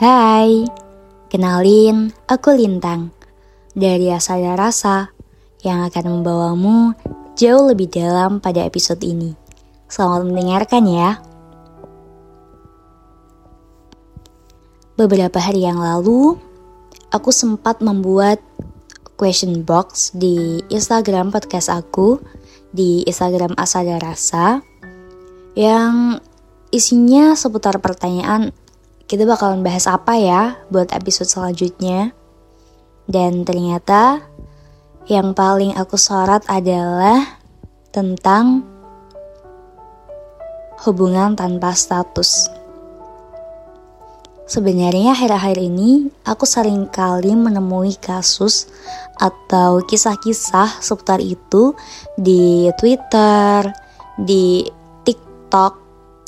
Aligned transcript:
Hai, 0.00 0.64
kenalin 1.28 2.08
aku 2.24 2.56
Lintang 2.56 3.12
dari 3.76 4.08
Asa 4.08 4.40
dan 4.40 4.56
Rasa 4.56 5.12
yang 5.60 5.84
akan 5.84 6.24
membawamu 6.24 6.96
jauh 7.36 7.68
lebih 7.68 7.92
dalam 7.92 8.40
pada 8.40 8.64
episode 8.64 9.04
ini. 9.04 9.36
Selamat 9.92 10.24
mendengarkan 10.24 10.88
ya. 10.88 11.20
Beberapa 14.96 15.36
hari 15.36 15.68
yang 15.68 15.76
lalu, 15.76 16.40
aku 17.12 17.28
sempat 17.28 17.84
membuat 17.84 18.40
question 19.20 19.68
box 19.68 20.16
di 20.16 20.64
Instagram 20.72 21.28
podcast 21.28 21.68
aku 21.68 22.16
di 22.72 23.04
Instagram 23.04 23.52
Asa 23.60 23.84
dan 23.84 24.00
Rasa 24.00 24.64
yang 25.52 26.24
isinya 26.72 27.36
seputar 27.36 27.76
pertanyaan 27.84 28.56
kita 29.10 29.26
bakalan 29.26 29.66
bahas 29.66 29.90
apa 29.90 30.14
ya 30.14 30.54
buat 30.70 30.94
episode 30.94 31.26
selanjutnya. 31.26 32.14
Dan 33.10 33.42
ternyata 33.42 34.22
yang 35.10 35.34
paling 35.34 35.74
aku 35.74 35.98
sorot 35.98 36.46
adalah 36.46 37.42
tentang 37.90 38.62
hubungan 40.86 41.34
tanpa 41.34 41.74
status. 41.74 42.46
Sebenarnya 44.46 45.18
akhir-akhir 45.18 45.58
ini 45.58 46.06
aku 46.22 46.46
sering 46.46 46.86
kali 46.86 47.34
menemui 47.34 47.98
kasus 47.98 48.70
atau 49.18 49.82
kisah-kisah 49.90 50.78
seputar 50.78 51.18
itu 51.18 51.74
di 52.14 52.70
Twitter, 52.78 53.74
di 54.22 54.70
TikTok, 55.02 55.74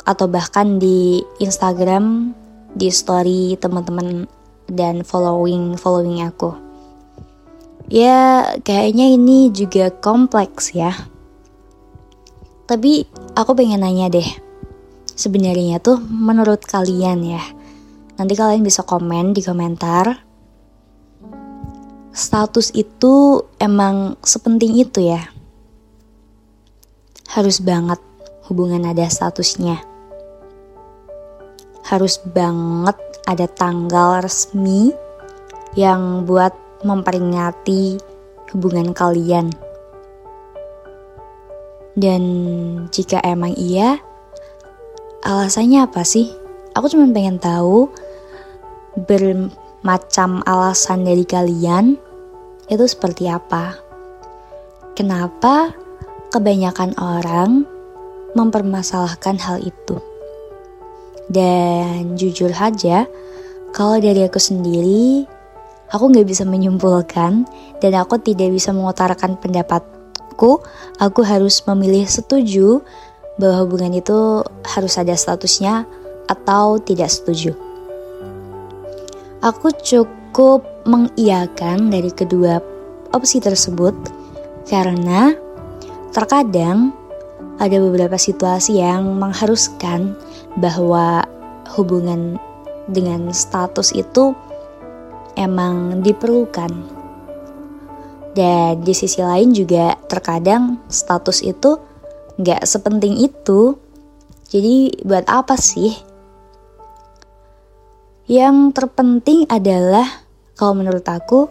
atau 0.03 0.27
bahkan 0.27 0.83
di 0.83 1.23
Instagram 1.39 2.42
di 2.73 2.89
story 2.89 3.57
teman-teman 3.61 4.25
dan 4.69 5.05
following 5.05 5.77
following 5.77 6.25
aku. 6.25 6.57
Ya, 7.93 8.49
kayaknya 8.65 9.13
ini 9.13 9.53
juga 9.53 9.93
kompleks 9.93 10.73
ya. 10.73 10.97
Tapi 12.65 13.05
aku 13.37 13.53
pengen 13.53 13.85
nanya 13.85 14.09
deh. 14.09 14.25
Sebenarnya 15.13 15.77
tuh 15.77 16.01
menurut 16.01 16.65
kalian 16.65 17.21
ya. 17.21 17.43
Nanti 18.17 18.33
kalian 18.33 18.65
bisa 18.65 18.81
komen 18.81 19.37
di 19.37 19.45
komentar. 19.45 20.25
Status 22.17 22.73
itu 22.73 23.45
emang 23.61 24.17
sepenting 24.25 24.73
itu 24.81 25.13
ya. 25.13 25.21
Harus 27.29 27.61
banget 27.61 28.01
hubungan 28.49 28.89
ada 28.89 29.05
statusnya 29.05 29.92
harus 31.87 32.23
banget 32.23 32.95
ada 33.27 33.47
tanggal 33.47 34.23
resmi 34.23 34.95
yang 35.79 36.29
buat 36.29 36.53
memperingati 36.83 37.99
hubungan 38.53 38.93
kalian. 38.93 39.51
Dan 41.93 42.23
jika 42.89 43.21
emang 43.21 43.53
iya, 43.57 44.01
alasannya 45.25 45.85
apa 45.85 46.03
sih? 46.05 46.33
Aku 46.73 46.89
cuma 46.89 47.05
pengen 47.13 47.37
tahu 47.37 47.93
bermacam 48.97 50.41
alasan 50.49 51.05
dari 51.05 51.25
kalian 51.29 52.01
itu 52.73 52.85
seperti 52.89 53.29
apa. 53.29 53.77
Kenapa 54.97 55.77
kebanyakan 56.33 56.97
orang 56.97 57.69
mempermasalahkan 58.33 59.37
hal 59.41 59.61
itu? 59.61 60.01
Dan 61.33 62.15
jujur 62.21 62.53
aja, 62.53 63.09
kalau 63.73 63.97
dari 63.97 64.21
aku 64.29 64.37
sendiri, 64.37 65.25
aku 65.89 66.13
nggak 66.13 66.29
bisa 66.29 66.45
menyimpulkan 66.45 67.49
dan 67.81 67.93
aku 67.97 68.21
tidak 68.21 68.53
bisa 68.53 68.69
mengutarakan 68.77 69.41
pendapatku. 69.41 70.61
Aku 71.01 71.21
harus 71.25 71.65
memilih 71.65 72.05
setuju 72.05 72.85
bahwa 73.41 73.65
hubungan 73.65 73.97
itu 73.97 74.45
harus 74.69 75.01
ada 75.01 75.17
statusnya 75.17 75.89
atau 76.29 76.77
tidak 76.77 77.09
setuju. 77.09 77.57
Aku 79.41 79.73
cukup 79.73 80.63
mengiyakan 80.85 81.91
dari 81.91 82.13
kedua 82.13 82.61
opsi 83.11 83.41
tersebut 83.41 83.95
karena 84.69 85.35
terkadang 86.13 86.93
ada 87.59 87.77
beberapa 87.79 88.15
situasi 88.17 88.79
yang 88.79 89.19
mengharuskan 89.19 90.15
bahwa 90.59 91.25
hubungan 91.77 92.37
dengan 92.91 93.31
status 93.33 93.95
itu 93.95 94.37
emang 95.39 96.03
diperlukan. 96.03 96.73
Dan 98.33 98.81
di 98.81 98.97
sisi 98.97 99.21
lain 99.21 99.53
juga 99.53 99.97
terkadang 100.09 100.81
status 100.89 101.45
itu 101.45 101.77
nggak 102.41 102.65
sepenting 102.65 103.21
itu. 103.21 103.77
Jadi 104.49 105.05
buat 105.05 105.29
apa 105.29 105.57
sih? 105.57 105.93
Yang 108.29 108.73
terpenting 108.73 109.45
adalah 109.49 110.05
kalau 110.57 110.81
menurut 110.81 111.05
aku 111.05 111.49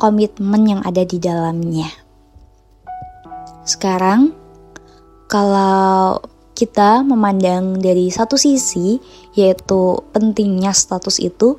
komitmen 0.00 0.62
yang 0.66 0.80
ada 0.82 1.04
di 1.06 1.20
dalamnya. 1.22 1.86
Sekarang 3.62 4.34
kalau 5.30 6.18
kita 6.60 7.00
memandang 7.00 7.80
dari 7.80 8.12
satu 8.12 8.36
sisi, 8.36 9.00
yaitu 9.32 9.96
pentingnya 10.12 10.76
status 10.76 11.16
itu, 11.16 11.56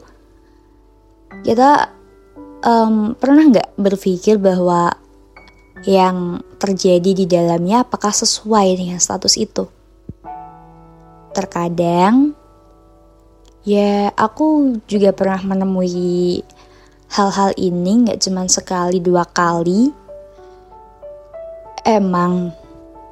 kita 1.42 1.90
um, 2.62 3.18
pernah 3.18 3.50
nggak 3.50 3.82
berpikir 3.82 4.38
bahwa 4.38 4.94
yang 5.90 6.46
terjadi 6.62 7.18
di 7.18 7.26
dalamnya 7.26 7.82
apakah 7.82 8.14
sesuai 8.14 8.78
dengan 8.78 9.02
status 9.02 9.42
itu? 9.42 9.66
Terkadang, 11.34 12.38
ya 13.66 14.14
aku 14.14 14.78
juga 14.86 15.18
pernah 15.18 15.42
menemui 15.42 16.46
hal-hal 17.10 17.58
ini 17.58 18.06
nggak 18.06 18.22
cuma 18.22 18.46
sekali 18.46 19.02
dua 19.02 19.26
kali. 19.26 19.90
Emang 21.82 22.54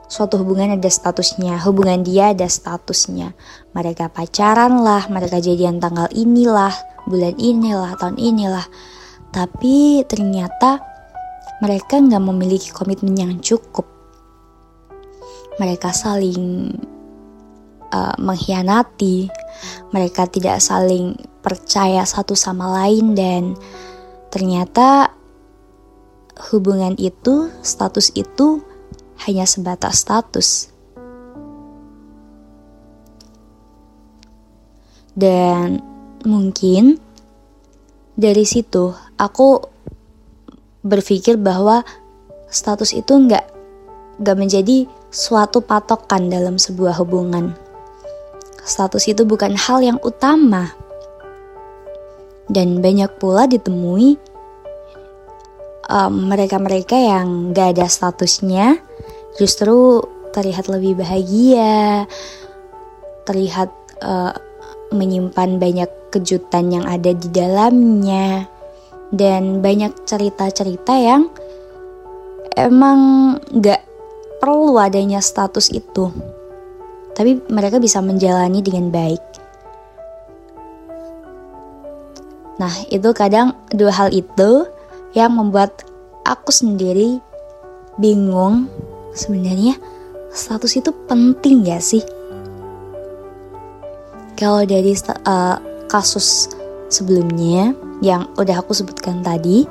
suatu 0.10 0.42
hubungan 0.42 0.74
ada 0.74 0.90
statusnya, 0.90 1.62
hubungan 1.62 2.02
dia 2.02 2.34
ada 2.34 2.50
statusnya. 2.50 3.38
Mereka 3.78 4.10
pacaran 4.10 4.82
lah, 4.82 5.06
mereka 5.08 5.38
jadian 5.38 5.78
tanggal 5.78 6.10
inilah, 6.10 6.74
bulan 7.06 7.38
inilah, 7.38 7.94
tahun 8.02 8.18
inilah. 8.18 8.66
Tapi 9.30 10.02
ternyata 10.10 10.82
mereka 11.62 12.02
nggak 12.02 12.24
memiliki 12.26 12.74
komitmen 12.74 13.14
yang 13.14 13.38
cukup. 13.38 13.86
Mereka 15.62 15.94
saling 15.94 16.74
uh, 17.94 18.16
mengkhianati, 18.18 19.30
mereka 19.94 20.26
tidak 20.26 20.58
saling 20.58 21.14
percaya 21.46 22.02
satu 22.02 22.34
sama 22.34 22.82
lain 22.82 23.14
dan 23.14 23.54
ternyata 24.34 25.14
hubungan 26.50 26.98
itu, 26.98 27.52
status 27.62 28.10
itu 28.18 28.64
hanya 29.28 29.44
sebatas 29.44 30.04
status. 30.04 30.72
Dan 35.20 35.84
mungkin 36.24 36.96
dari 38.16 38.44
situ 38.48 38.96
aku 39.20 39.60
berpikir 40.84 41.36
bahwa 41.36 41.84
status 42.48 42.96
itu 42.96 43.16
nggak 43.20 43.46
nggak 44.20 44.38
menjadi 44.40 44.88
suatu 45.12 45.60
patokan 45.60 46.32
dalam 46.32 46.56
sebuah 46.56 46.96
hubungan. 47.04 47.56
Status 48.64 49.10
itu 49.10 49.26
bukan 49.26 49.58
hal 49.58 49.82
yang 49.84 50.00
utama. 50.06 50.72
Dan 52.50 52.82
banyak 52.82 53.22
pula 53.22 53.46
ditemui 53.46 54.18
mereka-mereka 56.10 56.98
um, 56.98 57.06
yang 57.10 57.28
gak 57.54 57.78
ada 57.78 57.86
statusnya 57.90 58.78
justru 59.40 60.04
terlihat 60.36 60.68
lebih 60.68 61.00
bahagia, 61.00 62.04
terlihat 63.24 63.72
uh, 64.04 64.36
menyimpan 64.92 65.58
banyak 65.58 65.90
kejutan 66.12 66.70
yang 66.70 66.86
ada 66.86 67.16
di 67.16 67.30
dalamnya, 67.32 68.46
dan 69.10 69.64
banyak 69.64 69.96
cerita-cerita 70.06 70.94
yang 71.00 71.32
emang 72.54 73.00
gak 73.64 73.82
perlu 74.44 74.78
adanya 74.78 75.24
status 75.24 75.72
itu, 75.72 76.12
tapi 77.16 77.42
mereka 77.48 77.80
bisa 77.80 78.04
menjalani 78.04 78.60
dengan 78.62 78.92
baik. 78.92 79.24
Nah, 82.60 82.76
itu 82.92 83.10
kadang 83.16 83.56
dua 83.72 83.96
hal 83.96 84.10
itu 84.12 84.68
yang 85.16 85.32
membuat 85.40 85.88
aku 86.28 86.52
sendiri 86.52 87.24
bingung 87.98 88.68
sebenarnya 89.20 89.76
status 90.32 90.80
itu 90.80 90.96
penting 91.12 91.68
ya 91.68 91.84
sih? 91.84 92.00
Kalau 94.40 94.64
dari 94.64 94.96
uh, 94.96 95.60
kasus 95.92 96.48
sebelumnya 96.88 97.76
yang 98.00 98.32
udah 98.40 98.64
aku 98.64 98.72
sebutkan 98.72 99.20
tadi, 99.20 99.68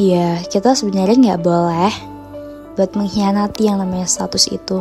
ya 0.00 0.40
kita 0.48 0.72
sebenarnya 0.72 1.36
nggak 1.36 1.44
boleh 1.44 1.94
buat 2.72 2.96
mengkhianati 2.96 3.68
yang 3.68 3.76
namanya 3.76 4.08
status 4.08 4.48
itu. 4.48 4.80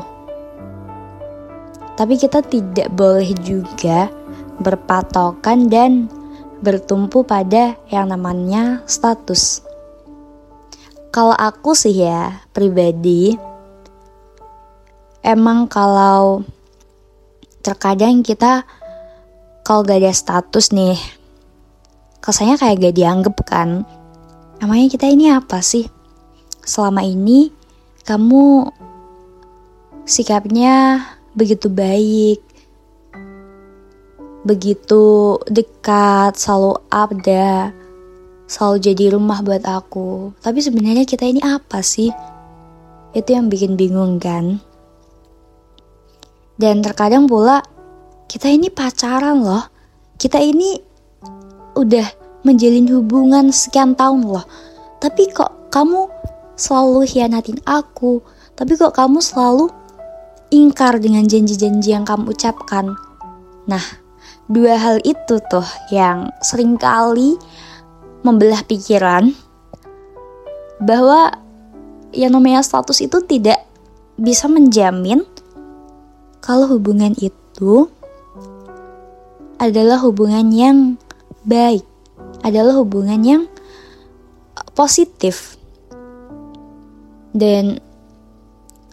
Tapi 2.00 2.16
kita 2.16 2.40
tidak 2.48 2.88
boleh 2.96 3.36
juga 3.44 4.08
berpatokan 4.64 5.68
dan 5.68 6.08
bertumpu 6.64 7.26
pada 7.26 7.76
yang 7.92 8.14
namanya 8.14 8.80
status. 8.88 9.71
Kalau 11.12 11.36
aku 11.36 11.76
sih 11.76 12.08
ya 12.08 12.40
pribadi, 12.56 13.36
emang 15.20 15.68
kalau 15.68 16.48
terkadang 17.60 18.24
kita 18.24 18.64
kalau 19.68 19.84
gak 19.84 20.00
ada 20.00 20.16
status 20.16 20.72
nih, 20.72 20.96
kesannya 22.24 22.56
kayak 22.56 22.80
gak 22.80 22.96
dianggap 22.96 23.36
kan. 23.44 23.84
Emangnya 24.64 24.88
kita 24.88 25.12
ini 25.12 25.36
apa 25.36 25.60
sih? 25.60 25.84
Selama 26.64 27.04
ini 27.04 27.52
kamu 28.08 28.72
sikapnya 30.08 31.04
begitu 31.36 31.68
baik, 31.68 32.40
begitu 34.48 35.36
dekat, 35.50 36.40
selalu 36.40 36.80
ada, 36.88 37.76
selalu 38.52 38.78
jadi 38.84 39.16
rumah 39.16 39.40
buat 39.40 39.64
aku. 39.64 40.36
Tapi 40.44 40.60
sebenarnya 40.60 41.08
kita 41.08 41.24
ini 41.24 41.40
apa 41.40 41.80
sih? 41.80 42.12
Itu 43.16 43.32
yang 43.32 43.48
bikin 43.48 43.80
bingung 43.80 44.20
kan? 44.20 44.60
Dan 46.60 46.84
terkadang 46.84 47.32
pula 47.32 47.64
kita 48.28 48.52
ini 48.52 48.68
pacaran 48.68 49.40
loh. 49.40 49.64
Kita 50.20 50.36
ini 50.44 50.76
udah 51.80 52.04
menjalin 52.44 52.92
hubungan 52.92 53.56
sekian 53.56 53.96
tahun 53.96 54.28
loh. 54.28 54.44
Tapi 55.00 55.32
kok 55.32 55.72
kamu 55.72 56.12
selalu 56.60 57.08
hianatin 57.08 57.58
aku? 57.64 58.20
Tapi 58.60 58.76
kok 58.76 58.92
kamu 58.92 59.24
selalu 59.24 59.72
ingkar 60.52 61.00
dengan 61.00 61.24
janji-janji 61.24 61.96
yang 61.96 62.04
kamu 62.04 62.36
ucapkan? 62.36 62.92
Nah, 63.64 63.82
dua 64.52 64.76
hal 64.76 65.00
itu 65.08 65.40
tuh 65.48 65.66
yang 65.88 66.28
sering 66.44 66.76
kali 66.76 67.40
membelah 68.22 68.62
pikiran 68.66 69.34
bahwa 70.82 71.36
yang 72.12 72.34
namanya 72.34 72.62
status 72.66 73.00
itu 73.02 73.22
tidak 73.26 73.64
bisa 74.20 74.46
menjamin 74.52 75.24
kalau 76.42 76.66
hubungan 76.68 77.14
itu 77.22 77.88
adalah 79.62 80.02
hubungan 80.02 80.50
yang 80.50 80.78
baik, 81.46 81.86
adalah 82.42 82.74
hubungan 82.82 83.22
yang 83.22 83.44
positif. 84.74 85.56
Dan 87.32 87.78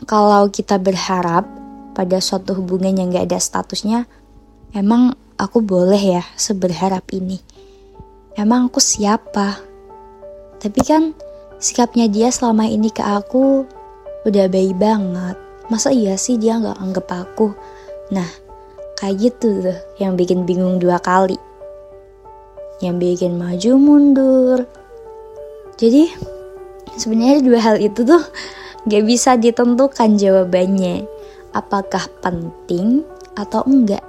kalau 0.04 0.52
kita 0.52 0.76
berharap 0.76 1.48
pada 1.96 2.20
suatu 2.20 2.54
hubungan 2.54 2.94
yang 2.94 3.08
gak 3.10 3.32
ada 3.32 3.40
statusnya, 3.40 4.04
emang 4.76 5.16
aku 5.40 5.64
boleh 5.64 6.20
ya 6.20 6.22
seberharap 6.36 7.08
ini. 7.16 7.40
Emang 8.38 8.70
aku 8.70 8.78
siapa? 8.78 9.58
Tapi 10.62 10.80
kan 10.86 11.10
sikapnya 11.58 12.06
dia 12.06 12.30
selama 12.30 12.70
ini 12.70 12.94
ke 12.94 13.02
aku 13.02 13.66
udah 14.22 14.46
baik 14.46 14.78
banget. 14.78 15.34
Masa 15.66 15.90
iya 15.90 16.14
sih 16.14 16.38
dia 16.38 16.62
gak 16.62 16.78
anggap 16.78 17.10
aku? 17.10 17.50
Nah, 18.14 18.30
Kayak 18.98 19.30
gitu 19.30 19.62
tuh 19.62 19.78
yang 20.02 20.18
bikin 20.18 20.42
bingung 20.42 20.82
dua 20.82 20.98
kali. 20.98 21.38
Yang 22.82 22.96
bikin 22.98 23.38
maju 23.38 23.70
mundur. 23.78 24.58
Jadi 25.78 26.10
sebenarnya 26.98 27.38
dua 27.46 27.60
hal 27.62 27.76
itu 27.78 28.02
tuh 28.02 28.18
gak 28.90 29.04
bisa 29.06 29.38
ditentukan 29.38 30.18
jawabannya. 30.18 31.06
Apakah 31.54 32.10
penting 32.18 33.06
atau 33.38 33.62
enggak. 33.70 34.02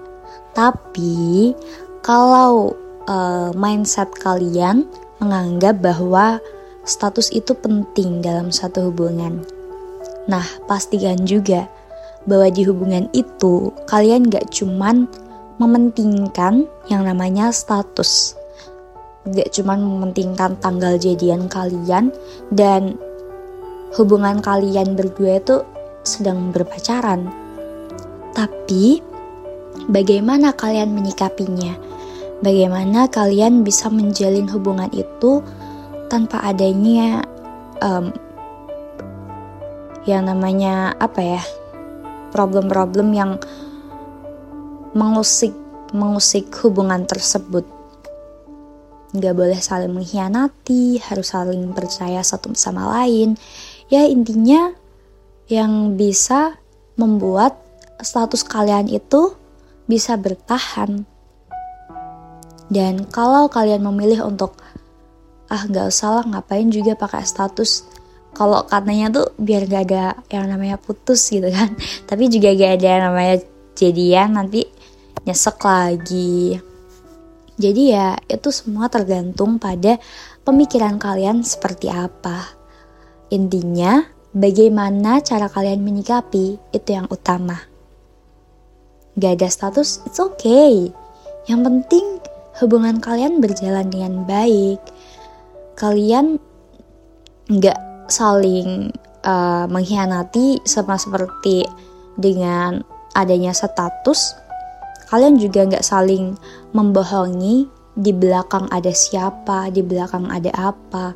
Tapi 0.57 1.53
kalau 2.01 2.73
uh, 3.09 3.49
mindset 3.57 4.13
kalian 4.21 4.85
menganggap 5.17 5.81
bahwa 5.81 6.37
status 6.85 7.33
itu 7.33 7.57
penting 7.57 8.21
dalam 8.21 8.53
satu 8.53 8.93
hubungan. 8.93 9.41
Nah, 10.29 10.45
pastikan 10.69 11.25
juga 11.25 11.65
bahwa 12.29 12.47
di 12.53 12.61
hubungan 12.69 13.09
itu 13.17 13.73
kalian 13.89 14.29
gak 14.29 14.53
cuman 14.53 15.09
mementingkan 15.57 16.69
yang 16.87 17.03
namanya 17.03 17.49
status. 17.49 18.37
Gak 19.27 19.51
cuman 19.51 19.81
mementingkan 19.83 20.55
tanggal 20.61 20.95
jadian 20.95 21.49
kalian 21.51 22.13
dan 22.53 22.95
hubungan 23.97 24.39
kalian 24.39 24.93
berdua 24.93 25.41
itu 25.41 25.65
sedang 26.05 26.53
berpacaran. 26.55 27.27
Tapi 28.37 29.03
bagaimana 29.91 30.55
kalian 30.55 30.95
menyikapinya 30.95 31.88
bagaimana 32.39 33.11
kalian 33.11 33.63
bisa 33.63 33.91
menjalin 33.91 34.47
hubungan 34.47 34.89
itu 34.95 35.43
tanpa 36.07 36.41
adanya 36.41 37.23
um, 37.83 38.11
yang 40.07 40.25
namanya 40.25 40.95
apa 40.97 41.37
ya 41.37 41.41
problem-problem 42.33 43.13
yang 43.13 43.31
mengusik 44.95 45.53
mengusik 45.93 46.49
hubungan 46.61 47.05
tersebut. 47.05 47.65
Gak 49.09 49.33
boleh 49.33 49.57
saling 49.57 49.89
mengkhianati, 49.89 51.01
harus 51.01 51.33
saling 51.33 51.73
percaya 51.73 52.21
satu 52.21 52.53
sama 52.53 52.85
lain. 53.01 53.33
Ya 53.89 54.05
intinya 54.05 54.69
yang 55.49 55.97
bisa 55.97 56.61
membuat 56.93 57.57
status 58.05 58.45
kalian 58.45 58.85
itu 58.85 59.33
bisa 59.89 60.13
bertahan. 60.13 61.09
Dan 62.69 63.09
kalau 63.09 63.49
kalian 63.49 63.81
memilih 63.81 64.29
untuk 64.29 64.53
ah 65.49 65.65
nggak 65.65 65.89
usah 65.89 66.21
lah 66.21 66.25
ngapain 66.29 66.69
juga 66.69 66.93
pakai 66.93 67.25
status? 67.25 67.89
Kalau 68.37 68.61
katanya 68.69 69.09
tuh 69.09 69.33
biar 69.41 69.65
gak 69.65 69.89
ada 69.89 70.05
yang 70.29 70.45
namanya 70.53 70.77
putus 70.77 71.33
gitu 71.33 71.49
kan. 71.49 71.73
Tapi 72.09 72.29
juga 72.29 72.53
gak 72.53 72.77
ada 72.77 72.87
yang 72.87 73.03
namanya 73.09 73.35
jadian 73.73 74.37
nanti 74.37 74.69
nyesek 75.25 75.57
lagi. 75.65 76.61
Jadi 77.59 77.91
ya 77.91 78.15
itu 78.29 78.53
semua 78.53 78.87
tergantung 78.87 79.59
pada 79.59 79.99
pemikiran 80.45 80.95
kalian 81.01 81.43
seperti 81.43 81.91
apa. 81.91 82.47
Intinya 83.33 84.05
bagaimana 84.31 85.19
cara 85.25 85.49
kalian 85.49 85.81
menyikapi 85.83 86.71
itu 86.71 86.89
yang 86.93 87.09
utama. 87.09 87.59
Gak 89.17 89.41
ada 89.41 89.49
status 89.51 90.05
it's 90.05 90.21
okay. 90.21 90.93
Yang 91.49 91.61
penting 91.65 92.05
hubungan 92.57 92.97
kalian 92.97 93.37
berjalan 93.37 93.87
dengan 93.93 94.25
baik. 94.25 94.81
Kalian 95.77 96.41
nggak 97.49 98.09
saling 98.09 98.89
uh, 99.23 99.69
mengkhianati 99.69 100.65
sama 100.65 100.97
seperti 100.97 101.63
dengan 102.17 102.81
adanya 103.13 103.53
status. 103.53 104.33
Kalian 105.09 105.37
juga 105.41 105.65
nggak 105.65 105.85
saling 105.85 106.37
membohongi 106.73 107.69
di 107.97 108.11
belakang 108.13 108.69
ada 108.69 108.93
siapa 108.93 109.69
di 109.69 109.81
belakang 109.81 110.29
ada 110.29 110.49
apa. 110.53 111.13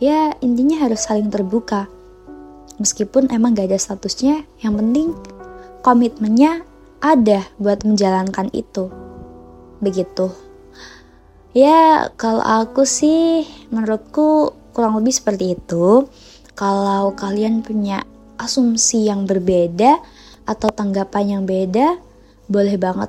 Ya 0.00 0.32
intinya 0.40 0.80
harus 0.80 1.04
saling 1.04 1.28
terbuka. 1.28 1.88
Meskipun 2.80 3.28
emang 3.28 3.52
gak 3.52 3.68
ada 3.68 3.76
statusnya 3.76 4.48
yang 4.64 4.80
penting 4.80 5.12
komitmennya 5.84 6.64
ada 7.04 7.44
buat 7.60 7.84
menjalankan 7.84 8.48
itu. 8.56 8.88
Begitu 9.84 10.49
ya 11.56 12.10
kalau 12.14 12.42
aku 12.42 12.86
sih 12.86 13.46
menurutku 13.74 14.54
kurang 14.70 14.98
lebih 15.02 15.14
seperti 15.14 15.58
itu 15.58 16.06
kalau 16.60 17.16
kalian 17.16 17.64
punya 17.64 18.04
asumsi 18.40 19.08
yang 19.08 19.24
berbeda 19.24 20.00
atau 20.48 20.68
tanggapan 20.72 21.38
yang 21.38 21.42
beda, 21.48 22.00
boleh 22.50 22.76
banget 22.80 23.08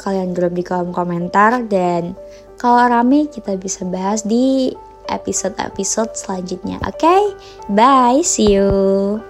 kalian 0.00 0.32
drop 0.32 0.56
di 0.56 0.64
kolom 0.64 0.90
komentar 0.96 1.60
dan 1.68 2.16
kalau 2.56 2.88
rame 2.88 3.28
kita 3.28 3.54
bisa 3.60 3.84
bahas 3.84 4.24
di 4.24 4.72
episode-episode 5.06 6.16
selanjutnya. 6.16 6.80
Oke, 6.86 7.04
okay? 7.04 7.22
bye, 7.68 8.24
see 8.24 8.56
you. 8.56 9.29